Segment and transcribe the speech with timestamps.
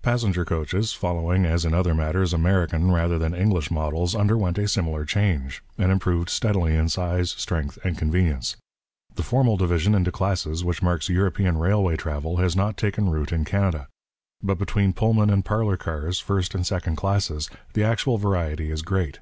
[0.00, 5.04] Passenger coaches, following, as in other matters, American rather than English models, underwent a similar
[5.04, 8.56] change, and improved steadily in size, strength, and convenience.
[9.16, 13.44] The formal division into classes which marks European railway travel has not taken root in
[13.44, 13.88] Canada;
[14.42, 19.18] but between Pullman and parlour cars, first and second classes, the actual variety is great.